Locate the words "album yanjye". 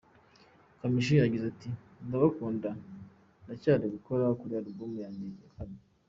4.61-5.27